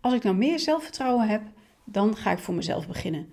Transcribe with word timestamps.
Als 0.00 0.14
ik 0.14 0.22
nou 0.22 0.36
meer 0.36 0.58
zelfvertrouwen 0.58 1.28
heb, 1.28 1.42
dan 1.84 2.16
ga 2.16 2.30
ik 2.30 2.38
voor 2.38 2.54
mezelf 2.54 2.86
beginnen. 2.86 3.28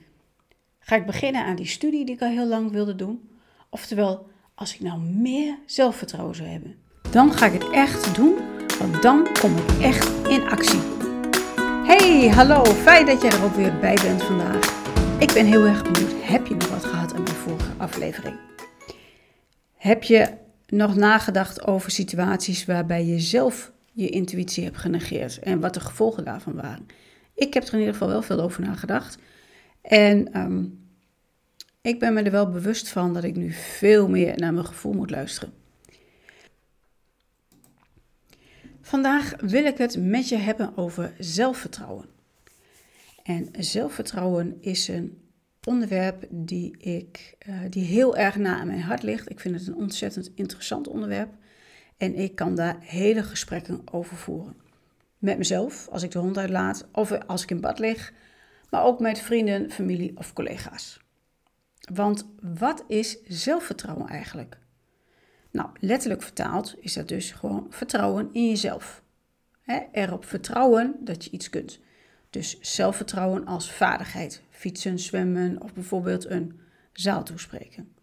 Ga 0.79 0.95
ik 0.95 1.05
beginnen 1.05 1.45
aan 1.45 1.55
die 1.55 1.65
studie 1.65 2.05
die 2.05 2.15
ik 2.15 2.21
al 2.21 2.27
heel 2.27 2.47
lang 2.47 2.71
wilde 2.71 2.95
doen? 2.95 3.29
Oftewel, 3.69 4.27
als 4.55 4.73
ik 4.73 4.79
nou 4.79 4.99
meer 4.99 5.57
zelfvertrouwen 5.65 6.35
zou 6.35 6.49
hebben, 6.49 6.75
dan 7.11 7.31
ga 7.31 7.45
ik 7.45 7.53
het 7.61 7.69
echt 7.69 8.15
doen, 8.15 8.35
want 8.79 9.01
dan 9.01 9.27
kom 9.39 9.55
ik 9.55 9.81
echt 9.81 10.27
in 10.27 10.49
actie. 10.49 10.79
Hey, 11.83 12.29
hallo, 12.29 12.63
fijn 12.63 13.05
dat 13.05 13.21
jij 13.21 13.31
er 13.31 13.43
ook 13.43 13.55
weer 13.55 13.79
bij 13.79 13.97
bent 14.01 14.23
vandaag. 14.23 14.85
Ik 15.19 15.33
ben 15.33 15.45
heel 15.45 15.65
erg 15.65 15.91
benieuwd, 15.91 16.13
heb 16.21 16.47
je 16.47 16.55
nog 16.55 16.69
wat 16.69 16.85
gehad 16.85 17.13
aan 17.13 17.23
mijn 17.23 17.35
vorige 17.35 17.71
aflevering? 17.77 18.35
Heb 19.75 20.03
je 20.03 20.33
nog 20.67 20.95
nagedacht 20.95 21.67
over 21.67 21.91
situaties 21.91 22.65
waarbij 22.65 23.05
je 23.05 23.19
zelf 23.19 23.71
je 23.97 24.09
intuïtie 24.09 24.63
hebt 24.63 24.77
genegeerd 24.77 25.39
en 25.39 25.59
wat 25.59 25.73
de 25.73 25.79
gevolgen 25.79 26.23
daarvan 26.23 26.53
waren? 26.53 26.85
Ik 27.33 27.53
heb 27.53 27.63
er 27.63 27.73
in 27.73 27.79
ieder 27.79 27.93
geval 27.93 28.07
wel 28.07 28.21
veel 28.21 28.39
over 28.39 28.61
nagedacht. 28.61 29.17
En 29.81 30.33
ehm, 30.33 30.65
ik 31.81 31.99
ben 31.99 32.13
me 32.13 32.21
er 32.21 32.31
wel 32.31 32.49
bewust 32.49 32.89
van 32.89 33.13
dat 33.13 33.23
ik 33.23 33.35
nu 33.35 33.51
veel 33.51 34.09
meer 34.09 34.37
naar 34.37 34.53
mijn 34.53 34.65
gevoel 34.65 34.93
moet 34.93 35.09
luisteren. 35.09 35.53
Vandaag 38.81 39.33
wil 39.41 39.65
ik 39.65 39.77
het 39.77 39.97
met 39.99 40.29
je 40.29 40.37
hebben 40.37 40.77
over 40.77 41.13
zelfvertrouwen. 41.19 42.05
En 43.23 43.49
zelfvertrouwen 43.59 44.57
is 44.61 44.87
een 44.87 45.21
onderwerp 45.63 46.25
die, 46.29 46.77
ik, 46.77 47.35
uh, 47.47 47.59
die 47.69 47.83
heel 47.83 48.17
erg 48.17 48.35
na 48.35 48.59
aan 48.59 48.67
mijn 48.67 48.81
hart 48.81 49.03
ligt. 49.03 49.29
Ik 49.29 49.39
vind 49.39 49.55
het 49.59 49.67
een 49.67 49.75
ontzettend 49.75 50.31
interessant 50.35 50.87
onderwerp. 50.87 51.29
En 51.97 52.15
ik 52.15 52.35
kan 52.35 52.55
daar 52.55 52.77
hele 52.79 53.23
gesprekken 53.23 53.81
over 53.91 54.17
voeren. 54.17 54.55
Met 55.17 55.37
mezelf, 55.37 55.87
als 55.87 56.03
ik 56.03 56.11
de 56.11 56.19
hond 56.19 56.37
uitlaat, 56.37 56.87
of 56.91 57.11
als 57.11 57.43
ik 57.43 57.51
in 57.51 57.61
bad 57.61 57.79
lig, 57.79 58.13
maar 58.69 58.83
ook 58.83 58.99
met 58.99 59.19
vrienden, 59.19 59.71
familie 59.71 60.17
of 60.17 60.33
collega's. 60.33 60.99
Want 61.93 62.27
wat 62.41 62.83
is 62.87 63.17
zelfvertrouwen 63.23 64.07
eigenlijk? 64.07 64.57
Nou, 65.51 65.69
letterlijk 65.79 66.21
vertaald 66.21 66.75
is 66.79 66.93
dat 66.93 67.07
dus 67.07 67.31
gewoon 67.31 67.67
vertrouwen 67.69 68.29
in 68.31 68.47
jezelf. 68.47 69.01
He, 69.61 69.79
erop 69.91 70.25
vertrouwen 70.25 70.95
dat 70.99 71.23
je 71.23 71.31
iets 71.31 71.49
kunt. 71.49 71.79
Dus 72.29 72.59
zelfvertrouwen 72.59 73.45
als 73.45 73.71
vaardigheid. 73.71 74.41
Fietsen, 74.49 74.99
zwemmen 74.99 75.61
of 75.61 75.73
bijvoorbeeld 75.73 76.29
een 76.29 76.59
zaal 76.93 77.23
toespreken. 77.23 77.93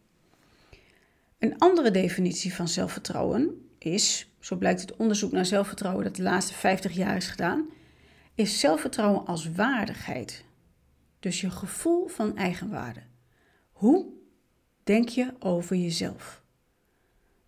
Een 1.38 1.58
andere 1.58 1.90
definitie 1.90 2.54
van 2.54 2.68
zelfvertrouwen 2.68 3.68
is, 3.84 4.30
zo 4.40 4.56
blijkt 4.56 4.80
het 4.80 4.96
onderzoek 4.96 5.32
naar 5.32 5.46
zelfvertrouwen 5.46 6.04
dat 6.04 6.16
de 6.16 6.22
laatste 6.22 6.54
50 6.54 6.92
jaar 6.92 7.16
is 7.16 7.28
gedaan, 7.28 7.68
is 8.34 8.60
zelfvertrouwen 8.60 9.26
als 9.26 9.52
waardigheid. 9.52 10.44
Dus 11.20 11.40
je 11.40 11.50
gevoel 11.50 12.06
van 12.06 12.36
eigenwaarde. 12.36 13.00
Hoe 13.72 14.06
denk 14.82 15.08
je 15.08 15.34
over 15.38 15.76
jezelf? 15.76 16.42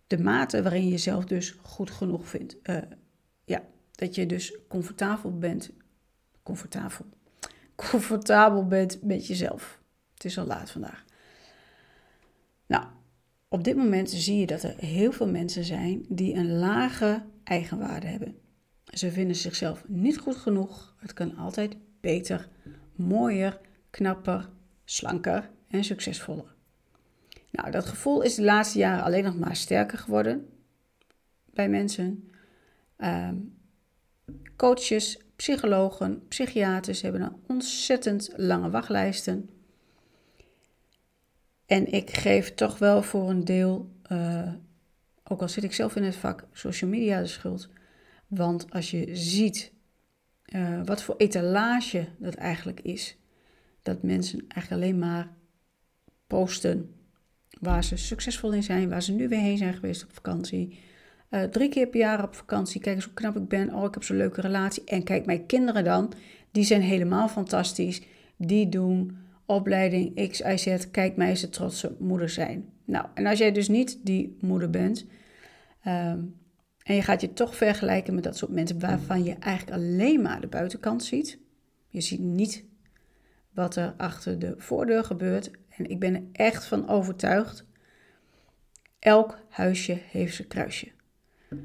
De 0.07 0.17
mate 0.17 0.61
waarin 0.61 0.83
je 0.83 0.89
jezelf 0.89 1.25
dus 1.25 1.57
goed 1.61 1.91
genoeg 1.91 2.27
vindt. 2.27 2.55
Uh, 2.63 2.77
ja, 3.45 3.63
dat 3.91 4.15
je 4.15 4.25
dus 4.25 4.57
comfortabel 4.67 5.37
bent. 5.37 5.71
Comfortabel. 6.43 7.05
Comfortabel 7.75 8.67
bent 8.67 9.03
met 9.03 9.27
jezelf. 9.27 9.79
Het 10.13 10.25
is 10.25 10.37
al 10.37 10.45
laat 10.45 10.71
vandaag. 10.71 11.05
Op 13.49 13.63
dit 13.63 13.75
moment 13.75 14.09
zie 14.09 14.39
je 14.39 14.45
dat 14.45 14.63
er 14.63 14.75
heel 14.77 15.11
veel 15.11 15.27
mensen 15.27 15.63
zijn 15.63 16.05
die 16.09 16.35
een 16.35 16.57
lage 16.57 17.23
eigenwaarde 17.43 18.07
hebben. 18.07 18.35
Ze 18.83 19.11
vinden 19.11 19.35
zichzelf 19.35 19.83
niet 19.87 20.17
goed 20.17 20.35
genoeg. 20.35 20.95
Het 20.97 21.13
kan 21.13 21.35
altijd 21.35 21.77
beter, 22.01 22.49
mooier, 22.95 23.59
knapper, 23.89 24.49
slanker 24.85 25.49
en 25.67 25.83
succesvoller. 25.83 26.55
Nou, 27.51 27.71
dat 27.71 27.85
gevoel 27.85 28.21
is 28.21 28.35
de 28.35 28.43
laatste 28.43 28.77
jaren 28.77 29.03
alleen 29.03 29.23
nog 29.23 29.37
maar 29.37 29.55
sterker 29.55 29.97
geworden 29.97 30.49
bij 31.53 31.69
mensen. 31.69 32.31
Um, 32.97 33.57
coaches, 34.55 35.19
psychologen, 35.35 36.27
psychiaters 36.27 37.01
hebben 37.01 37.21
een 37.21 37.35
ontzettend 37.47 38.33
lange 38.35 38.69
wachtlijsten. 38.69 39.49
En 41.67 41.91
ik 41.91 42.09
geef 42.09 42.53
toch 42.53 42.77
wel 42.77 43.01
voor 43.03 43.29
een 43.29 43.45
deel, 43.45 43.89
uh, 44.11 44.51
ook 45.23 45.41
al 45.41 45.49
zit 45.49 45.63
ik 45.63 45.73
zelf 45.73 45.95
in 45.95 46.03
het 46.03 46.15
vak, 46.15 46.47
social 46.53 46.89
media 46.89 47.19
de 47.19 47.27
schuld. 47.27 47.69
Want 48.27 48.71
als 48.71 48.91
je 48.91 49.15
ziet 49.15 49.71
uh, 50.55 50.81
wat 50.85 51.03
voor 51.03 51.15
etalage 51.17 52.07
dat 52.17 52.33
eigenlijk 52.33 52.81
is, 52.81 53.17
dat 53.81 54.03
mensen 54.03 54.45
eigenlijk 54.47 54.83
alleen 54.83 54.99
maar 54.99 55.29
posten 56.27 56.95
waar 57.59 57.83
ze 57.83 57.97
succesvol 57.97 58.53
in 58.53 58.63
zijn, 58.63 58.89
waar 58.89 59.03
ze 59.03 59.11
nu 59.11 59.27
weer 59.27 59.39
heen 59.39 59.57
zijn 59.57 59.73
geweest 59.73 60.03
op 60.03 60.13
vakantie. 60.13 60.79
Uh, 61.29 61.43
drie 61.43 61.69
keer 61.69 61.87
per 61.87 61.99
jaar 61.99 62.23
op 62.23 62.35
vakantie. 62.35 62.81
Kijk 62.81 62.95
eens 62.95 63.05
hoe 63.05 63.13
knap 63.13 63.35
ik 63.35 63.47
ben. 63.47 63.73
Oh, 63.73 63.83
ik 63.83 63.93
heb 63.93 64.03
zo'n 64.03 64.17
leuke 64.17 64.41
relatie. 64.41 64.83
En 64.83 65.03
kijk, 65.03 65.25
mijn 65.25 65.45
kinderen 65.45 65.83
dan, 65.83 66.13
die 66.51 66.63
zijn 66.63 66.81
helemaal 66.81 67.27
fantastisch. 67.27 68.01
Die 68.37 68.69
doen 68.69 69.17
opleiding 69.47 70.29
X. 70.29 70.41
Kijk 70.91 71.15
mij 71.15 71.29
eens 71.29 71.49
trotse 71.49 71.95
moeder 71.99 72.29
zijn. 72.29 72.69
Nou, 72.85 73.05
en 73.13 73.25
als 73.25 73.39
jij 73.39 73.51
dus 73.51 73.67
niet 73.67 74.05
die 74.05 74.37
moeder 74.41 74.69
bent... 74.69 75.05
Um, 75.87 76.35
en 76.87 76.95
je 76.95 77.01
gaat 77.01 77.21
je 77.21 77.33
toch 77.33 77.55
vergelijken 77.55 78.15
met 78.15 78.23
dat 78.23 78.37
soort 78.37 78.51
mensen 78.51 78.79
waarvan 78.79 79.23
je 79.23 79.35
eigenlijk 79.39 79.77
alleen 79.77 80.21
maar 80.21 80.41
de 80.41 80.47
buitenkant 80.47 81.03
ziet. 81.03 81.39
Je 81.87 82.01
ziet 82.01 82.19
niet 82.19 82.63
wat 83.53 83.75
er 83.75 83.93
achter 83.97 84.39
de 84.39 84.53
voordeur 84.57 85.03
gebeurt. 85.03 85.51
En 85.69 85.89
ik 85.89 85.99
ben 85.99 86.15
er 86.15 86.23
echt 86.31 86.65
van 86.65 86.87
overtuigd. 86.87 87.65
Elk 88.99 89.39
huisje 89.49 89.99
heeft 90.11 90.35
zijn 90.35 90.47
kruisje. 90.47 90.91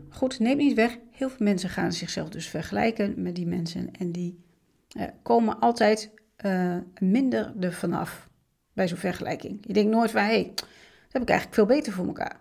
Goed, 0.08 0.38
neem 0.38 0.56
niet 0.56 0.74
weg. 0.74 0.98
Heel 1.10 1.28
veel 1.28 1.46
mensen 1.46 1.68
gaan 1.68 1.92
zichzelf 1.92 2.28
dus 2.28 2.48
vergelijken 2.48 3.22
met 3.22 3.34
die 3.34 3.46
mensen. 3.46 3.90
En 3.92 4.12
die 4.12 4.44
eh, 4.88 5.06
komen 5.22 5.58
altijd 5.58 6.10
uh, 6.42 6.76
minder 6.98 7.52
er 7.60 7.72
vanaf 7.72 8.28
bij 8.72 8.88
zo'n 8.88 8.98
vergelijking. 8.98 9.58
Je 9.66 9.72
denkt 9.72 9.90
nooit 9.90 10.10
van, 10.10 10.20
hé, 10.20 10.26
hey, 10.26 10.52
dat 10.54 11.12
heb 11.12 11.22
ik 11.22 11.28
eigenlijk 11.28 11.54
veel 11.54 11.76
beter 11.76 11.92
voor 11.92 12.06
elkaar. 12.06 12.40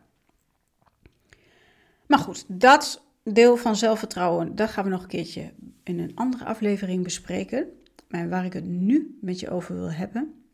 Maar 2.07 2.19
goed, 2.19 2.45
dat 2.47 3.03
deel 3.23 3.57
van 3.57 3.75
zelfvertrouwen, 3.75 4.55
dat 4.55 4.69
gaan 4.69 4.83
we 4.83 4.89
nog 4.89 5.01
een 5.01 5.07
keertje 5.07 5.53
in 5.83 5.99
een 5.99 6.15
andere 6.15 6.45
aflevering 6.45 7.03
bespreken. 7.03 7.67
Maar 8.07 8.29
waar 8.29 8.45
ik 8.45 8.53
het 8.53 8.65
nu 8.65 9.17
met 9.21 9.39
je 9.39 9.49
over 9.49 9.75
wil 9.75 9.91
hebben, 9.91 10.45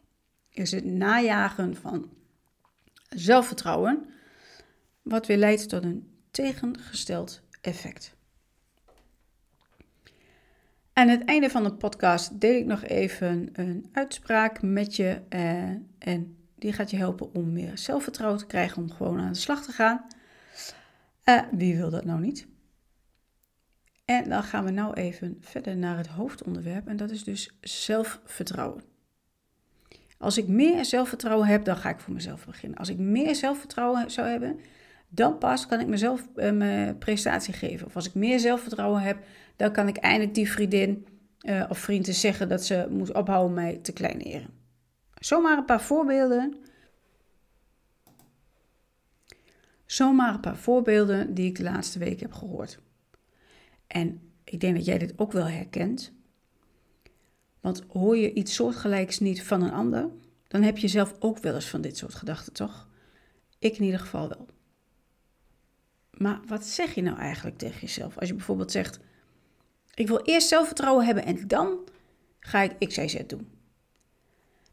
is 0.49 0.71
het 0.71 0.85
najagen 0.85 1.75
van 1.75 2.09
zelfvertrouwen, 3.09 4.05
wat 5.01 5.27
weer 5.27 5.37
leidt 5.37 5.69
tot 5.69 5.83
een 5.83 6.11
tegengesteld 6.31 7.41
effect. 7.61 8.16
Aan 10.97 11.07
het 11.07 11.25
einde 11.25 11.49
van 11.49 11.63
de 11.63 11.73
podcast 11.73 12.41
deel 12.41 12.59
ik 12.59 12.65
nog 12.65 12.83
even 12.83 13.49
een 13.53 13.89
uitspraak 13.91 14.61
met 14.61 14.95
je 14.95 15.21
eh, 15.29 15.63
en 15.99 16.37
die 16.55 16.73
gaat 16.73 16.91
je 16.91 16.97
helpen 16.97 17.33
om 17.33 17.53
meer 17.53 17.77
zelfvertrouwen 17.77 18.39
te 18.39 18.45
krijgen 18.45 18.81
om 18.81 18.91
gewoon 18.91 19.19
aan 19.19 19.31
de 19.31 19.39
slag 19.39 19.63
te 19.63 19.71
gaan. 19.71 20.05
Uh, 21.25 21.41
wie 21.51 21.77
wil 21.77 21.89
dat 21.89 22.05
nou 22.05 22.19
niet? 22.19 22.47
En 24.05 24.29
dan 24.29 24.43
gaan 24.43 24.65
we 24.65 24.71
nou 24.71 24.93
even 24.93 25.37
verder 25.41 25.77
naar 25.77 25.97
het 25.97 26.07
hoofdonderwerp 26.07 26.87
en 26.87 26.97
dat 26.97 27.09
is 27.09 27.23
dus 27.23 27.57
zelfvertrouwen. 27.61 28.83
Als 30.17 30.37
ik 30.37 30.47
meer 30.47 30.85
zelfvertrouwen 30.85 31.47
heb, 31.47 31.65
dan 31.65 31.77
ga 31.77 31.89
ik 31.89 31.99
voor 31.99 32.13
mezelf 32.13 32.45
beginnen. 32.45 32.79
Als 32.79 32.89
ik 32.89 32.97
meer 32.97 33.35
zelfvertrouwen 33.35 34.11
zou 34.11 34.27
hebben, 34.27 34.59
dan 35.09 35.37
pas 35.37 35.67
kan 35.67 35.79
ik 35.79 35.87
mezelf 35.87 36.27
uh, 36.35 36.51
mijn 36.51 36.97
prestatie 36.97 37.53
geven. 37.53 37.87
Of 37.87 37.95
als 37.95 38.07
ik 38.07 38.13
meer 38.13 38.39
zelfvertrouwen 38.39 39.01
heb, 39.01 39.17
dan 39.57 39.71
kan 39.71 39.87
ik 39.87 39.97
eindelijk 39.97 40.33
die 40.33 40.51
vriendin 40.51 41.07
uh, 41.41 41.65
of 41.69 41.77
vrienden 41.77 42.13
zeggen 42.13 42.49
dat 42.49 42.65
ze 42.65 42.87
moet 42.89 43.13
ophouden 43.13 43.53
mij 43.53 43.77
te 43.77 43.93
kleineren. 43.93 44.49
Zomaar 45.19 45.57
een 45.57 45.65
paar 45.65 45.81
voorbeelden 45.81 46.57
Zomaar 49.87 50.33
een 50.33 50.39
paar 50.39 50.57
voorbeelden 50.57 51.33
die 51.33 51.49
ik 51.49 51.55
de 51.55 51.63
laatste 51.63 51.99
week 51.99 52.19
heb 52.19 52.33
gehoord. 52.33 52.79
En 53.87 54.31
ik 54.43 54.59
denk 54.59 54.75
dat 54.75 54.85
jij 54.85 54.97
dit 54.97 55.13
ook 55.15 55.31
wel 55.31 55.47
herkent. 55.47 56.11
Want 57.59 57.83
hoor 57.91 58.17
je 58.17 58.33
iets 58.33 58.53
soortgelijks 58.53 59.19
niet 59.19 59.43
van 59.43 59.61
een 59.61 59.71
ander, 59.71 60.09
dan 60.47 60.61
heb 60.61 60.77
je 60.77 60.87
zelf 60.87 61.15
ook 61.19 61.39
wel 61.39 61.55
eens 61.55 61.69
van 61.69 61.81
dit 61.81 61.97
soort 61.97 62.13
gedachten, 62.13 62.53
toch? 62.53 62.87
Ik 63.59 63.77
in 63.77 63.83
ieder 63.83 63.99
geval 63.99 64.29
wel. 64.29 64.45
Maar 66.11 66.39
wat 66.45 66.65
zeg 66.65 66.95
je 66.95 67.01
nou 67.01 67.17
eigenlijk 67.17 67.57
tegen 67.57 67.79
jezelf? 67.79 68.17
Als 68.17 68.27
je 68.27 68.35
bijvoorbeeld 68.35 68.71
zegt: 68.71 68.99
Ik 69.97 70.07
wil 70.07 70.21
eerst 70.21 70.47
zelfvertrouwen 70.47 71.05
hebben 71.05 71.25
en 71.25 71.47
dan 71.47 71.79
ga 72.39 72.61
ik 72.61 72.87
X, 72.87 72.97
Y, 72.97 73.07
Z 73.07 73.21
doen. 73.27 73.51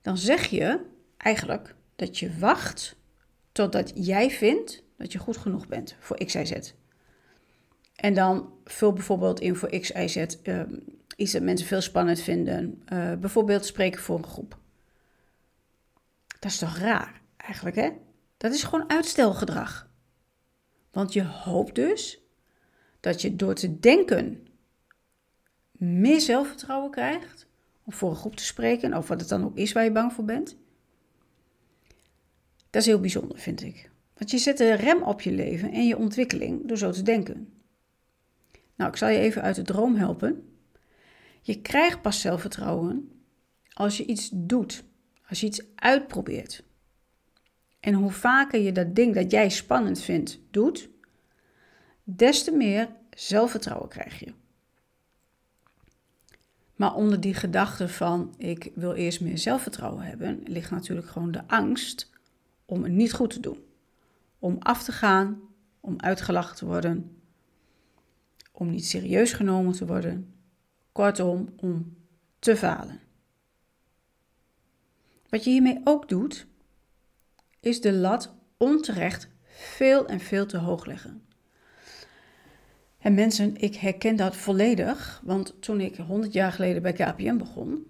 Dan 0.02 0.16
zeg 0.18 0.46
je 0.46 0.80
eigenlijk 1.16 1.74
dat 1.96 2.18
je 2.18 2.38
wacht 2.38 2.96
totdat 3.52 3.92
jij 3.94 4.30
vindt 4.30 4.82
dat 4.96 5.12
je 5.12 5.18
goed 5.18 5.36
genoeg 5.36 5.66
bent 5.66 5.96
voor 5.98 6.24
X, 6.24 6.34
Y, 6.34 6.44
Z. 6.44 6.72
En 7.94 8.14
dan 8.14 8.52
vul 8.64 8.92
bijvoorbeeld 8.92 9.40
in 9.40 9.56
voor 9.56 9.78
X, 9.78 9.90
Y, 9.90 10.06
Z. 10.06 10.26
Uh, 10.42 10.62
Iets 11.16 11.32
dat 11.32 11.42
mensen 11.42 11.66
veel 11.66 11.80
spannend 11.80 12.20
vinden. 12.20 12.82
Uh, 12.92 13.14
bijvoorbeeld 13.14 13.66
spreken 13.66 14.00
voor 14.00 14.16
een 14.16 14.26
groep. 14.26 14.58
Dat 16.38 16.50
is 16.50 16.58
toch 16.58 16.78
raar, 16.78 17.20
eigenlijk, 17.36 17.76
hè? 17.76 17.90
Dat 18.36 18.52
is 18.52 18.62
gewoon 18.62 18.90
uitstelgedrag. 18.90 19.88
Want 20.90 21.12
je 21.12 21.24
hoopt 21.24 21.74
dus 21.74 22.20
dat 23.00 23.22
je 23.22 23.36
door 23.36 23.54
te 23.54 23.78
denken 23.78 24.46
meer 25.84 26.20
zelfvertrouwen 26.20 26.90
krijgt 26.90 27.46
om 27.84 27.92
voor 27.92 28.10
een 28.10 28.16
groep 28.16 28.36
te 28.36 28.44
spreken, 28.44 28.94
of 28.94 29.08
wat 29.08 29.20
het 29.20 29.28
dan 29.28 29.44
ook 29.44 29.56
is 29.56 29.72
waar 29.72 29.84
je 29.84 29.92
bang 29.92 30.12
voor 30.12 30.24
bent. 30.24 30.56
Dat 32.70 32.82
is 32.82 32.88
heel 32.88 33.00
bijzonder, 33.00 33.38
vind 33.38 33.62
ik. 33.62 33.90
Want 34.14 34.30
je 34.30 34.38
zet 34.38 34.60
een 34.60 34.76
rem 34.76 35.02
op 35.02 35.20
je 35.20 35.32
leven 35.32 35.72
en 35.72 35.86
je 35.86 35.96
ontwikkeling 35.96 36.68
door 36.68 36.78
zo 36.78 36.90
te 36.90 37.02
denken. 37.02 37.52
Nou, 38.74 38.90
ik 38.90 38.96
zal 38.96 39.08
je 39.08 39.18
even 39.18 39.42
uit 39.42 39.56
de 39.56 39.62
droom 39.62 39.94
helpen. 39.94 40.48
Je 41.42 41.60
krijgt 41.60 42.02
pas 42.02 42.20
zelfvertrouwen 42.20 43.12
als 43.72 43.96
je 43.96 44.04
iets 44.04 44.30
doet, 44.32 44.84
als 45.28 45.40
je 45.40 45.46
iets 45.46 45.62
uitprobeert. 45.74 46.64
En 47.80 47.94
hoe 47.94 48.10
vaker 48.10 48.60
je 48.60 48.72
dat 48.72 48.94
ding 48.94 49.14
dat 49.14 49.30
jij 49.30 49.48
spannend 49.48 50.00
vindt 50.00 50.40
doet, 50.50 50.88
des 52.04 52.44
te 52.44 52.52
meer 52.52 52.88
zelfvertrouwen 53.10 53.88
krijg 53.88 54.20
je. 54.20 54.32
Maar 56.74 56.94
onder 56.94 57.20
die 57.20 57.34
gedachte 57.34 57.88
van 57.88 58.34
ik 58.38 58.70
wil 58.74 58.92
eerst 58.92 59.20
meer 59.20 59.38
zelfvertrouwen 59.38 60.04
hebben, 60.04 60.42
ligt 60.44 60.70
natuurlijk 60.70 61.08
gewoon 61.08 61.32
de 61.32 61.46
angst 61.46 62.10
om 62.64 62.82
het 62.82 62.92
niet 62.92 63.12
goed 63.12 63.30
te 63.30 63.40
doen. 63.40 63.58
Om 64.38 64.56
af 64.58 64.82
te 64.82 64.92
gaan, 64.92 65.40
om 65.80 65.94
uitgelachen 66.00 66.56
te 66.56 66.66
worden, 66.66 67.16
om 68.52 68.70
niet 68.70 68.86
serieus 68.86 69.32
genomen 69.32 69.72
te 69.72 69.86
worden. 69.86 70.34
Kortom, 70.92 71.48
om 71.56 71.96
te 72.38 72.56
falen. 72.56 73.00
Wat 75.28 75.44
je 75.44 75.50
hiermee 75.50 75.80
ook 75.84 76.08
doet, 76.08 76.46
is 77.60 77.80
de 77.80 77.92
lat 77.92 78.34
onterecht 78.56 79.28
veel 79.44 80.06
en 80.06 80.20
veel 80.20 80.46
te 80.46 80.58
hoog 80.58 80.84
leggen. 80.84 81.22
En 83.04 83.14
mensen, 83.14 83.56
ik 83.56 83.74
herken 83.74 84.16
dat 84.16 84.36
volledig, 84.36 85.20
want 85.24 85.62
toen 85.62 85.80
ik 85.80 85.96
100 85.96 86.32
jaar 86.32 86.52
geleden 86.52 86.82
bij 86.82 86.92
KPM 86.92 87.36
begon, 87.36 87.86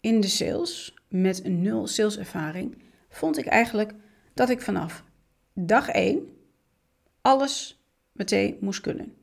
in 0.00 0.20
de 0.20 0.28
sales, 0.28 0.94
met 1.08 1.44
nul 1.44 1.86
saleservaring, 1.86 2.78
vond 3.08 3.38
ik 3.38 3.46
eigenlijk 3.46 3.94
dat 4.34 4.50
ik 4.50 4.60
vanaf 4.60 5.04
dag 5.52 5.88
1 5.88 6.36
alles 7.20 7.82
meteen 8.12 8.56
moest 8.60 8.80
kunnen. 8.80 9.14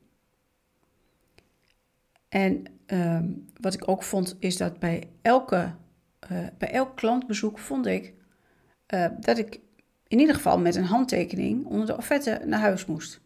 En 2.28 2.64
ehm, 2.86 3.32
wat 3.60 3.74
ik 3.74 3.88
ook 3.88 4.02
vond, 4.02 4.36
is 4.38 4.56
dat 4.56 4.78
bij, 4.78 5.08
elke, 5.22 5.74
uh, 6.32 6.46
bij 6.58 6.70
elk 6.70 6.96
klantbezoek 6.96 7.58
vond 7.58 7.86
ik 7.86 8.14
uh, 8.94 9.06
dat 9.20 9.38
ik 9.38 9.60
in 10.08 10.18
ieder 10.18 10.34
geval 10.34 10.58
met 10.58 10.74
een 10.74 10.84
handtekening 10.84 11.66
onder 11.66 11.86
de 11.86 11.96
offerte 11.96 12.40
naar 12.44 12.60
huis 12.60 12.86
moest. 12.86 13.22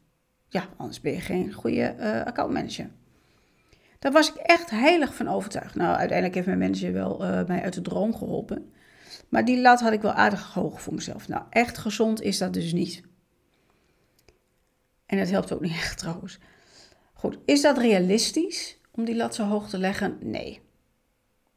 Ja, 0.48 0.68
anders 0.76 1.00
ben 1.00 1.12
je 1.12 1.20
geen 1.20 1.52
goede 1.52 1.94
uh, 1.98 2.24
accountmanager. 2.24 2.90
Daar 3.98 4.12
was 4.12 4.28
ik 4.32 4.36
echt 4.36 4.70
heilig 4.70 5.14
van 5.14 5.28
overtuigd. 5.28 5.74
Nou, 5.74 5.96
uiteindelijk 5.96 6.34
heeft 6.34 6.46
mijn 6.46 6.58
manager 6.58 6.92
wel 6.92 7.24
uh, 7.24 7.44
mij 7.46 7.62
uit 7.62 7.74
de 7.74 7.82
droom 7.82 8.14
geholpen. 8.14 8.72
Maar 9.28 9.44
die 9.44 9.60
lat 9.60 9.80
had 9.80 9.92
ik 9.92 10.02
wel 10.02 10.12
aardig 10.12 10.54
hoog 10.54 10.82
voor 10.82 10.94
mezelf. 10.94 11.28
Nou, 11.28 11.42
echt 11.50 11.78
gezond 11.78 12.22
is 12.22 12.38
dat 12.38 12.52
dus 12.52 12.72
niet. 12.72 13.02
En 15.06 15.18
dat 15.18 15.28
helpt 15.28 15.52
ook 15.52 15.60
niet 15.60 15.72
echt 15.82 15.98
trouwens. 15.98 16.38
Goed, 17.12 17.38
is 17.44 17.62
dat 17.62 17.78
realistisch 17.78 18.78
om 18.90 19.04
die 19.04 19.16
lat 19.16 19.34
zo 19.34 19.44
hoog 19.44 19.68
te 19.68 19.78
leggen? 19.78 20.18
Nee. 20.20 20.60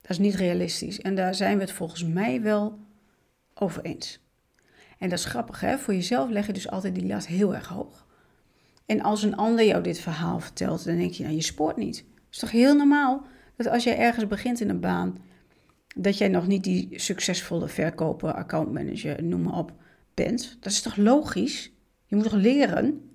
Dat 0.02 0.12
is 0.12 0.20
niet 0.20 0.36
realistisch. 0.36 1.02
En 1.02 1.16
daar 1.16 1.36
zijn 1.36 1.56
we 1.56 1.64
het 1.64 1.72
volgens 1.72 2.04
mij 2.04 2.42
wel 2.42 2.80
over 3.54 3.84
eens. 3.84 4.20
En 4.98 5.10
dat 5.10 5.20
is 5.20 5.26
grappig, 5.26 5.60
hè? 5.60 5.78
Voor 5.78 5.94
jezelf 5.94 6.30
leg 6.30 6.48
je 6.48 6.54
dus 6.54 6.70
altijd 6.70 6.96
die 6.96 7.06
lat 7.06 7.28
heel 7.28 7.56
erg 7.56 7.68
hoog. 7.68 8.06
En 8.92 9.02
als 9.02 9.24
een 9.24 9.36
ander 9.36 9.66
jou 9.66 9.84
dit 9.84 10.00
verhaal 10.00 10.40
vertelt, 10.40 10.86
dan 10.86 10.98
denk 10.98 11.14
je, 11.14 11.24
nou, 11.24 11.36
je 11.36 11.42
spoort 11.42 11.78
niet. 11.78 11.98
Het 11.98 12.06
is 12.32 12.38
toch 12.38 12.52
heel 12.52 12.76
normaal 12.76 13.26
dat 13.56 13.68
als 13.68 13.84
jij 13.84 13.98
ergens 13.98 14.28
begint 14.28 14.62
in 14.62 14.70
een 14.70 14.80
baan, 14.80 15.18
dat 15.96 16.18
jij 16.18 16.28
nog 16.28 16.48
niet 16.48 16.64
die 16.64 17.00
succesvolle 17.00 17.68
verkoper, 17.68 18.34
accountmanager, 18.34 19.24
noem 19.24 19.42
maar 19.42 19.58
op, 19.58 19.74
bent. 20.14 20.58
Dat 20.60 20.72
is 20.72 20.82
toch 20.82 20.96
logisch? 20.96 21.72
Je 22.06 22.16
moet 22.16 22.24
toch 22.24 22.34
leren? 22.34 23.12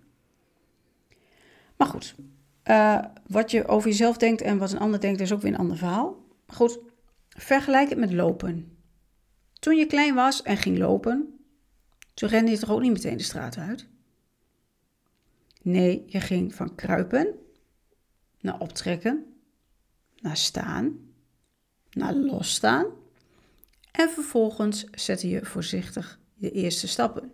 Maar 1.77 1.89
goed, 1.89 2.15
uh, 2.65 3.05
wat 3.27 3.51
je 3.51 3.67
over 3.67 3.89
jezelf 3.89 4.17
denkt 4.17 4.43
en 4.43 4.59
wat 4.59 4.73
een 4.73 4.79
ander 4.79 5.01
denkt, 5.01 5.21
is 5.21 5.33
ook 5.33 5.43
weer 5.43 5.53
een 5.53 5.59
ander 5.59 5.77
verhaal. 5.77 6.25
Goed, 6.47 6.79
vergelijk 7.29 7.89
het 7.89 7.99
met 7.99 8.13
lopen. 8.13 8.77
Toen 9.53 9.77
je 9.77 9.87
klein 9.87 10.15
was 10.15 10.43
en 10.43 10.57
ging 10.57 10.79
lopen, 10.79 11.39
toen 12.15 12.29
rende 12.29 12.51
je 12.51 12.59
toch 12.59 12.71
ook 12.71 12.81
niet 12.81 12.93
meteen 12.93 13.17
de 13.17 13.23
straat 13.23 13.57
uit? 13.57 13.89
Nee, 15.67 16.05
je 16.07 16.21
ging 16.21 16.55
van 16.55 16.75
kruipen 16.75 17.35
naar 18.41 18.61
optrekken, 18.61 19.25
naar 20.17 20.37
staan, 20.37 20.99
naar 21.91 22.15
losstaan 22.15 22.87
en 23.93 24.11
vervolgens 24.11 24.85
zette 24.91 25.29
je 25.29 25.45
voorzichtig 25.45 26.21
je 26.35 26.51
eerste 26.51 26.89
stappen. 26.89 27.33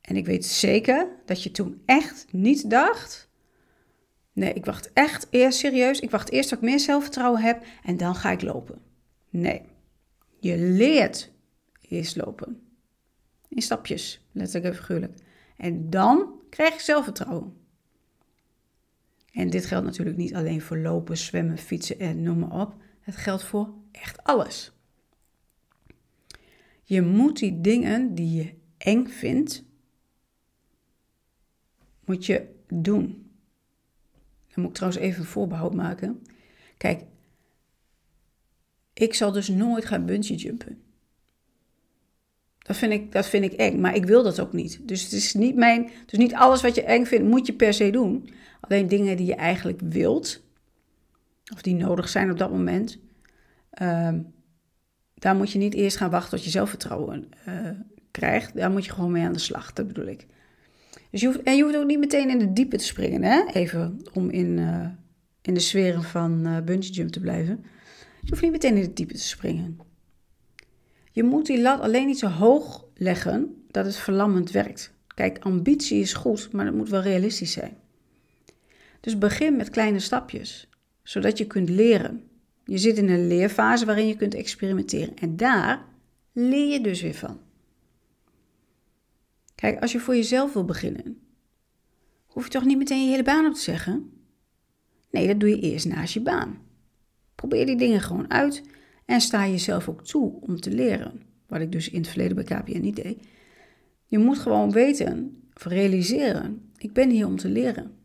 En 0.00 0.16
ik 0.16 0.26
weet 0.26 0.46
zeker 0.46 1.08
dat 1.24 1.42
je 1.42 1.50
toen 1.50 1.82
echt 1.84 2.26
niet 2.32 2.70
dacht: 2.70 3.28
nee, 4.32 4.52
ik 4.52 4.64
wacht 4.64 4.92
echt 4.92 5.26
eerst 5.30 5.58
serieus, 5.58 6.00
ik 6.00 6.10
wacht 6.10 6.30
eerst 6.30 6.50
dat 6.50 6.58
ik 6.58 6.64
meer 6.64 6.80
zelfvertrouwen 6.80 7.40
heb 7.40 7.64
en 7.82 7.96
dan 7.96 8.14
ga 8.14 8.30
ik 8.30 8.42
lopen. 8.42 8.82
Nee, 9.30 9.62
je 10.38 10.56
leert 10.56 11.30
eerst 11.80 12.16
lopen. 12.16 12.62
In 13.48 13.62
stapjes, 13.62 14.20
letterlijk 14.32 14.74
en 14.74 14.80
figuurlijk. 14.80 15.26
En 15.58 15.90
dan 15.90 16.32
krijg 16.50 16.74
je 16.74 16.82
zelfvertrouwen. 16.82 17.56
En 19.32 19.50
dit 19.50 19.66
geldt 19.66 19.86
natuurlijk 19.86 20.16
niet 20.16 20.34
alleen 20.34 20.60
voor 20.60 20.78
lopen, 20.78 21.16
zwemmen, 21.16 21.58
fietsen 21.58 21.98
en 21.98 22.22
noem 22.22 22.38
maar 22.38 22.60
op. 22.60 22.74
Het 23.00 23.16
geldt 23.16 23.44
voor 23.44 23.74
echt 23.92 24.24
alles. 24.24 24.72
Je 26.82 27.02
moet 27.02 27.38
die 27.38 27.60
dingen 27.60 28.14
die 28.14 28.34
je 28.34 28.54
eng 28.76 29.06
vindt, 29.06 29.64
moet 32.04 32.26
je 32.26 32.54
doen. 32.68 33.30
Dan 34.48 34.62
moet 34.62 34.68
ik 34.68 34.74
trouwens 34.74 35.02
even 35.02 35.20
een 35.20 35.26
voorbehoud 35.26 35.74
maken. 35.74 36.22
Kijk, 36.76 37.04
ik 38.92 39.14
zal 39.14 39.32
dus 39.32 39.48
nooit 39.48 39.84
gaan 39.84 40.06
bungee 40.06 40.36
jumpen. 40.36 40.82
Dat 42.68 42.76
vind, 42.76 42.92
ik, 42.92 43.12
dat 43.12 43.26
vind 43.26 43.44
ik 43.44 43.52
eng, 43.52 43.80
maar 43.80 43.94
ik 43.94 44.04
wil 44.04 44.22
dat 44.22 44.40
ook 44.40 44.52
niet. 44.52 44.80
Dus 44.82 45.02
het 45.02 45.12
is 45.12 45.34
niet 45.34 45.56
mijn. 45.56 45.90
Dus 46.06 46.18
niet 46.18 46.34
alles 46.34 46.62
wat 46.62 46.74
je 46.74 46.82
eng 46.82 47.04
vindt, 47.04 47.28
moet 47.28 47.46
je 47.46 47.52
per 47.52 47.74
se 47.74 47.90
doen. 47.90 48.28
Alleen 48.60 48.88
dingen 48.88 49.16
die 49.16 49.26
je 49.26 49.34
eigenlijk 49.34 49.80
wilt, 49.84 50.42
of 51.52 51.62
die 51.62 51.74
nodig 51.74 52.08
zijn 52.08 52.30
op 52.30 52.38
dat 52.38 52.50
moment, 52.50 52.98
uh, 53.82 54.12
daar 55.14 55.36
moet 55.36 55.52
je 55.52 55.58
niet 55.58 55.74
eerst 55.74 55.96
gaan 55.96 56.10
wachten 56.10 56.30
tot 56.30 56.44
je 56.44 56.50
zelfvertrouwen 56.50 57.28
uh, 57.48 57.70
krijgt. 58.10 58.56
Daar 58.56 58.70
moet 58.70 58.84
je 58.84 58.92
gewoon 58.92 59.12
mee 59.12 59.24
aan 59.24 59.32
de 59.32 59.38
slag, 59.38 59.72
dat 59.72 59.86
bedoel 59.86 60.06
ik. 60.06 60.26
Dus 61.10 61.20
je 61.20 61.26
hoeft, 61.26 61.42
en 61.42 61.56
je 61.56 61.62
hoeft 61.62 61.76
ook 61.76 61.86
niet 61.86 61.98
meteen 61.98 62.30
in 62.30 62.38
de 62.38 62.52
diepe 62.52 62.76
te 62.76 62.84
springen, 62.84 63.22
hè? 63.22 63.44
even 63.52 64.00
om 64.12 64.30
in, 64.30 64.58
uh, 64.58 64.86
in 65.42 65.54
de 65.54 65.60
sferen 65.60 66.02
van 66.02 66.46
uh, 66.46 66.60
bungee 66.60 66.92
jump 66.92 67.10
te 67.10 67.20
blijven. 67.20 67.64
Je 68.20 68.28
hoeft 68.28 68.42
niet 68.42 68.52
meteen 68.52 68.76
in 68.76 68.82
de 68.82 68.92
diepe 68.92 69.14
te 69.14 69.22
springen. 69.22 69.78
Je 71.18 71.24
moet 71.24 71.46
die 71.46 71.60
lat 71.60 71.80
alleen 71.80 72.06
niet 72.06 72.18
zo 72.18 72.26
hoog 72.26 72.84
leggen 72.94 73.64
dat 73.70 73.84
het 73.84 73.96
verlammend 73.96 74.50
werkt. 74.50 74.92
Kijk, 75.14 75.38
ambitie 75.38 76.00
is 76.00 76.12
goed, 76.12 76.52
maar 76.52 76.66
het 76.66 76.74
moet 76.74 76.88
wel 76.88 77.00
realistisch 77.00 77.52
zijn. 77.52 77.76
Dus 79.00 79.18
begin 79.18 79.56
met 79.56 79.70
kleine 79.70 79.98
stapjes, 79.98 80.68
zodat 81.02 81.38
je 81.38 81.46
kunt 81.46 81.68
leren. 81.68 82.22
Je 82.64 82.78
zit 82.78 82.98
in 82.98 83.08
een 83.08 83.26
leerfase 83.26 83.86
waarin 83.86 84.06
je 84.06 84.16
kunt 84.16 84.34
experimenteren 84.34 85.16
en 85.16 85.36
daar 85.36 85.84
leer 86.32 86.72
je 86.72 86.80
dus 86.80 87.02
weer 87.02 87.14
van. 87.14 87.40
Kijk, 89.54 89.80
als 89.80 89.92
je 89.92 90.00
voor 90.00 90.16
jezelf 90.16 90.52
wil 90.52 90.64
beginnen, 90.64 91.20
hoef 92.26 92.44
je 92.44 92.50
toch 92.50 92.64
niet 92.64 92.78
meteen 92.78 93.04
je 93.04 93.10
hele 93.10 93.22
baan 93.22 93.46
op 93.46 93.54
te 93.54 93.60
zeggen? 93.60 94.12
Nee, 95.10 95.26
dat 95.26 95.40
doe 95.40 95.48
je 95.48 95.60
eerst 95.60 95.86
naast 95.86 96.14
je 96.14 96.20
baan. 96.20 96.58
Probeer 97.34 97.66
die 97.66 97.76
dingen 97.76 98.00
gewoon 98.00 98.30
uit 98.30 98.62
en 99.08 99.20
sta 99.20 99.46
jezelf 99.46 99.88
ook 99.88 100.04
toe 100.04 100.40
om 100.40 100.60
te 100.60 100.70
leren. 100.70 101.22
Wat 101.46 101.60
ik 101.60 101.72
dus 101.72 101.90
in 101.90 102.00
het 102.00 102.08
verleden 102.08 102.36
bij 102.36 102.44
KPN 102.44 102.80
niet 102.80 102.96
deed. 102.96 103.26
Je 104.06 104.18
moet 104.18 104.38
gewoon 104.38 104.70
weten, 104.70 105.42
of 105.56 105.64
realiseren, 105.64 106.70
ik 106.76 106.92
ben 106.92 107.10
hier 107.10 107.26
om 107.26 107.36
te 107.36 107.48
leren. 107.48 107.96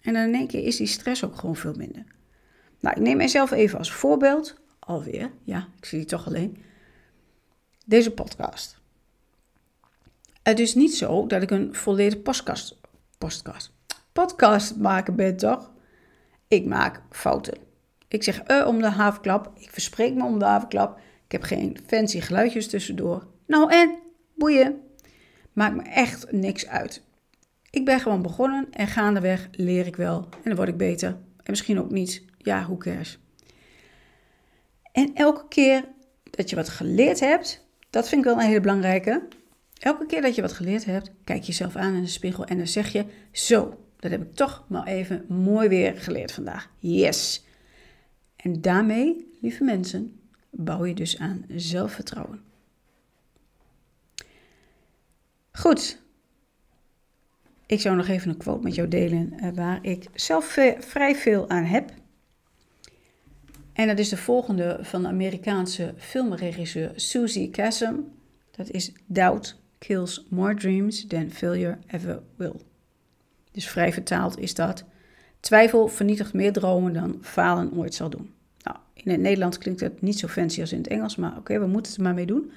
En 0.00 0.12
dan 0.12 0.22
in 0.22 0.34
één 0.34 0.46
keer 0.46 0.66
is 0.66 0.76
die 0.76 0.86
stress 0.86 1.24
ook 1.24 1.36
gewoon 1.36 1.56
veel 1.56 1.74
minder. 1.74 2.04
Nou, 2.80 2.96
ik 2.96 3.02
neem 3.02 3.16
mijzelf 3.16 3.50
even 3.50 3.78
als 3.78 3.92
voorbeeld, 3.92 4.60
alweer, 4.78 5.30
ja, 5.42 5.68
ik 5.76 5.84
zie 5.84 5.98
die 5.98 6.08
toch 6.08 6.26
alleen, 6.26 6.62
deze 7.86 8.10
podcast. 8.10 8.80
Het 10.42 10.58
is 10.58 10.74
niet 10.74 10.94
zo 10.94 11.26
dat 11.26 11.42
ik 11.42 11.50
een 11.50 11.74
volledige 11.74 12.22
podcast, 12.22 12.80
podcast, 13.18 13.72
podcast 14.12 14.76
maken 14.76 15.16
ben, 15.16 15.36
toch? 15.36 15.72
ik 16.48 16.66
maak 16.66 17.02
fouten. 17.10 17.69
Ik 18.10 18.22
zeg 18.22 18.40
eh 18.40 18.66
om 18.66 18.80
de 18.80 18.88
havenklap, 18.88 19.52
ik 19.54 19.70
verspreek 19.70 20.14
me 20.14 20.24
om 20.24 20.38
de 20.38 20.44
havenklap. 20.44 20.98
Ik 21.24 21.32
heb 21.32 21.42
geen 21.42 21.78
fancy 21.86 22.20
geluidjes 22.20 22.68
tussendoor. 22.68 23.26
Nou 23.46 23.72
en, 23.72 23.98
boeien. 24.34 24.80
Maakt 25.52 25.76
me 25.76 25.82
echt 25.82 26.32
niks 26.32 26.66
uit. 26.66 27.02
Ik 27.70 27.84
ben 27.84 28.00
gewoon 28.00 28.22
begonnen 28.22 28.66
en 28.70 28.86
gaandeweg 28.86 29.48
leer 29.52 29.86
ik 29.86 29.96
wel 29.96 30.16
en 30.16 30.40
dan 30.44 30.56
word 30.56 30.68
ik 30.68 30.76
beter. 30.76 31.08
En 31.08 31.46
misschien 31.46 31.80
ook 31.80 31.90
niet. 31.90 32.24
Ja, 32.38 32.64
hoe 32.64 32.78
cares. 32.78 33.18
En 34.92 35.10
elke 35.14 35.48
keer 35.48 35.84
dat 36.30 36.50
je 36.50 36.56
wat 36.56 36.68
geleerd 36.68 37.20
hebt, 37.20 37.66
dat 37.90 38.08
vind 38.08 38.20
ik 38.20 38.26
wel 38.26 38.38
een 38.38 38.46
hele 38.46 38.60
belangrijke. 38.60 39.28
Elke 39.78 40.06
keer 40.06 40.22
dat 40.22 40.34
je 40.34 40.42
wat 40.42 40.52
geleerd 40.52 40.84
hebt, 40.84 41.10
kijk 41.24 41.42
jezelf 41.42 41.76
aan 41.76 41.94
in 41.94 42.02
de 42.02 42.08
spiegel 42.08 42.44
en 42.44 42.56
dan 42.56 42.66
zeg 42.66 42.92
je: 42.92 43.04
Zo, 43.32 43.84
dat 43.96 44.10
heb 44.10 44.22
ik 44.22 44.34
toch 44.34 44.64
maar 44.68 44.86
even 44.86 45.24
mooi 45.28 45.68
weer 45.68 45.96
geleerd 45.96 46.32
vandaag. 46.32 46.70
Yes. 46.78 47.48
En 48.42 48.60
daarmee, 48.60 49.28
lieve 49.40 49.64
mensen, 49.64 50.20
bouw 50.50 50.84
je 50.84 50.94
dus 50.94 51.18
aan 51.18 51.44
zelfvertrouwen. 51.48 52.42
Goed. 55.52 56.02
Ik 57.66 57.80
zou 57.80 57.96
nog 57.96 58.08
even 58.08 58.30
een 58.30 58.36
quote 58.36 58.62
met 58.62 58.74
jou 58.74 58.88
delen 58.88 59.32
eh, 59.32 59.52
waar 59.54 59.78
ik 59.84 60.08
zelf 60.14 60.58
vrij 60.78 61.14
veel 61.14 61.48
aan 61.48 61.64
heb. 61.64 61.92
En 63.72 63.86
dat 63.86 63.98
is 63.98 64.08
de 64.08 64.16
volgende 64.16 64.78
van 64.80 65.02
de 65.02 65.08
Amerikaanse 65.08 65.94
filmregisseur 65.96 66.92
Susie 66.96 67.50
Kassem. 67.50 68.12
Dat 68.50 68.70
is 68.70 68.92
Doubt 69.06 69.60
kills 69.78 70.26
more 70.28 70.54
dreams 70.54 71.06
than 71.06 71.30
failure 71.30 71.78
ever 71.86 72.22
will. 72.36 72.60
Dus 73.52 73.68
vrij 73.68 73.92
vertaald 73.92 74.38
is 74.38 74.54
dat. 74.54 74.84
Twijfel 75.40 75.88
vernietigt 75.88 76.32
meer 76.32 76.52
dromen 76.52 76.92
dan 76.92 77.18
falen 77.20 77.72
ooit 77.72 77.94
zal 77.94 78.10
doen. 78.10 78.32
Nou, 78.62 78.76
in 78.92 79.10
het 79.10 79.20
Nederlands 79.20 79.58
klinkt 79.58 79.80
het 79.80 80.00
niet 80.00 80.18
zo 80.18 80.28
fancy 80.28 80.60
als 80.60 80.72
in 80.72 80.78
het 80.78 80.88
Engels, 80.88 81.16
maar 81.16 81.36
oké, 81.36 81.58
we 81.58 81.66
moeten 81.66 81.92
het 81.92 82.00
er 82.00 82.06
maar 82.06 82.14
mee 82.14 82.26
doen. 82.26 82.50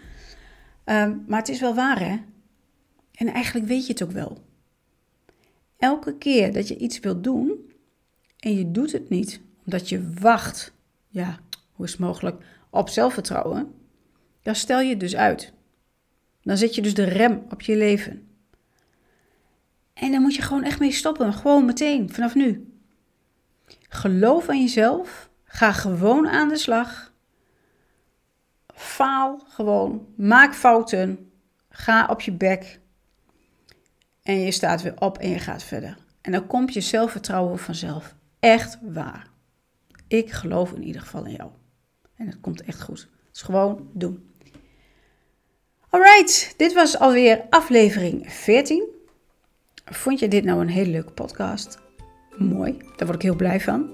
Ehm, 0.83 1.15
maar 1.27 1.39
het 1.39 1.49
is 1.49 1.59
wel 1.59 1.75
waar, 1.75 1.99
hè? 1.99 2.19
En 3.13 3.27
eigenlijk 3.27 3.67
weet 3.67 3.87
je 3.87 3.93
het 3.93 4.03
ook 4.03 4.11
wel. 4.11 4.37
Elke 5.77 6.17
keer 6.17 6.53
dat 6.53 6.67
je 6.67 6.77
iets 6.77 6.99
wilt 6.99 7.23
doen 7.23 7.71
en 8.39 8.55
je 8.55 8.71
doet 8.71 8.91
het 8.91 9.09
niet 9.09 9.41
omdat 9.65 9.89
je 9.89 10.13
wacht, 10.19 10.73
ja, 11.07 11.39
hoe 11.71 11.85
is 11.85 11.91
het 11.91 12.01
mogelijk, 12.01 12.43
op 12.69 12.89
zelfvertrouwen, 12.89 13.73
dan 14.41 14.55
stel 14.55 14.81
je 14.81 14.89
het 14.89 14.99
dus 14.99 15.15
uit. 15.15 15.53
Dan 16.41 16.57
zet 16.57 16.75
je 16.75 16.81
dus 16.81 16.93
de 16.93 17.03
rem 17.03 17.45
op 17.49 17.61
je 17.61 17.77
leven. 17.77 18.27
En 19.93 20.11
dan 20.11 20.21
moet 20.21 20.35
je 20.35 20.41
gewoon 20.41 20.63
echt 20.63 20.79
mee 20.79 20.91
stoppen. 20.91 21.33
Gewoon 21.33 21.65
meteen, 21.65 22.09
vanaf 22.09 22.35
nu. 22.35 22.72
Geloof 23.89 24.49
aan 24.49 24.61
jezelf. 24.61 25.29
Ga 25.43 25.71
gewoon 25.71 26.27
aan 26.27 26.49
de 26.49 26.57
slag. 26.57 27.13
Faal 28.73 29.43
gewoon. 29.47 30.07
Maak 30.15 30.55
fouten. 30.55 31.31
Ga 31.69 32.05
op 32.05 32.21
je 32.21 32.31
bek. 32.31 32.79
En 34.23 34.39
je 34.39 34.51
staat 34.51 34.81
weer 34.81 34.99
op 34.99 35.17
en 35.17 35.29
je 35.29 35.39
gaat 35.39 35.63
verder. 35.63 35.97
En 36.21 36.31
dan 36.31 36.47
komt 36.47 36.73
je 36.73 36.81
zelfvertrouwen 36.81 37.59
vanzelf. 37.59 38.15
Echt 38.39 38.77
waar. 38.81 39.27
Ik 40.07 40.31
geloof 40.31 40.71
in 40.71 40.83
ieder 40.83 41.01
geval 41.01 41.25
in 41.25 41.35
jou. 41.35 41.49
En 42.15 42.25
het 42.25 42.39
komt 42.39 42.61
echt 42.61 42.81
goed. 42.81 43.09
Dus 43.31 43.41
gewoon 43.41 43.89
doen. 43.93 44.31
Alright, 45.89 46.53
dit 46.57 46.73
was 46.73 46.99
alweer 46.99 47.45
aflevering 47.49 48.33
14. 48.33 48.87
Vond 49.85 50.19
je 50.19 50.27
dit 50.27 50.43
nou 50.43 50.61
een 50.61 50.69
hele 50.69 50.91
leuke 50.91 51.11
podcast? 51.11 51.82
Mooi, 52.37 52.77
daar 52.95 53.07
word 53.07 53.15
ik 53.15 53.21
heel 53.21 53.35
blij 53.35 53.59
van. 53.59 53.85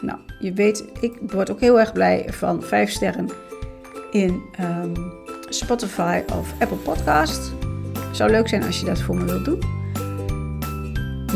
Nou, 0.00 0.18
je 0.38 0.52
weet, 0.52 0.84
ik 1.00 1.12
word 1.20 1.50
ook 1.50 1.60
heel 1.60 1.80
erg 1.80 1.92
blij 1.92 2.26
van 2.28 2.62
5 2.62 2.90
sterren 2.90 3.28
in 4.10 4.42
um, 4.60 4.92
Spotify 5.48 6.22
of 6.32 6.54
Apple 6.58 6.76
Podcast. 6.76 7.52
Zou 8.12 8.30
leuk 8.30 8.48
zijn 8.48 8.64
als 8.64 8.80
je 8.80 8.86
dat 8.86 9.00
voor 9.00 9.16
me 9.16 9.24
wilt 9.24 9.44
doen. 9.44 9.62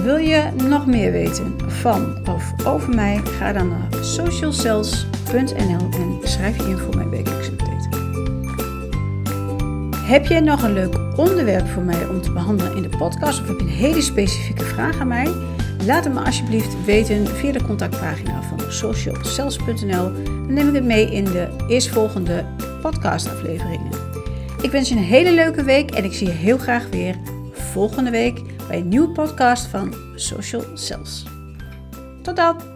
Wil 0.02 0.17
je 0.17 0.50
nog 0.69 0.87
meer 0.87 1.12
weten 1.12 1.57
van 1.67 2.29
of 2.29 2.67
over 2.67 2.95
mij? 2.95 3.17
Ga 3.17 3.52
dan 3.52 3.69
naar 3.69 4.05
socialcells.nl 4.05 5.88
en 5.93 6.19
schrijf 6.23 6.57
je 6.57 6.62
in 6.62 6.79
voor 6.79 6.97
mijn 6.97 7.11
wekelijkse 7.11 7.50
update. 7.50 7.88
Heb 9.97 10.26
jij 10.26 10.40
nog 10.40 10.62
een 10.62 10.73
leuk 10.73 10.99
onderwerp 11.17 11.69
voor 11.69 11.83
mij 11.83 12.07
om 12.07 12.21
te 12.23 12.33
behandelen 12.33 12.76
in 12.76 12.83
de 12.83 12.97
podcast? 12.97 13.40
Of 13.40 13.49
heb 13.49 13.59
je 13.59 13.64
een 13.64 13.73
hele 13.73 14.00
specifieke 14.00 14.64
vraag 14.64 15.00
aan 15.00 15.09
mij? 15.09 15.33
Laat 15.87 16.05
het 16.05 16.15
me 16.15 16.21
alsjeblieft 16.21 16.85
weten 16.85 17.27
via 17.27 17.53
de 17.53 17.63
contactpagina 17.63 18.43
van 18.43 18.73
socialcells.nl. 18.73 20.13
Dan 20.25 20.55
neem 20.55 20.69
ik 20.69 20.75
het 20.75 20.85
mee 20.85 21.11
in 21.11 21.25
de 21.25 21.49
eerstvolgende 21.69 22.45
podcastafleveringen. 22.81 23.91
Ik 24.63 24.71
wens 24.71 24.89
je 24.89 24.95
een 24.95 25.03
hele 25.03 25.33
leuke 25.33 25.63
week 25.63 25.91
en 25.91 26.05
ik 26.05 26.13
zie 26.13 26.27
je 26.27 26.33
heel 26.33 26.59
graag 26.59 26.89
weer 26.89 27.17
volgende 27.53 28.11
week 28.11 28.41
bij 28.69 28.79
een 28.79 28.89
nieuwe 28.89 29.09
podcast 29.09 29.67
van 29.67 29.95
Social 30.15 30.65
Cells. 30.75 31.25
Tot 32.23 32.37
dan! 32.37 32.70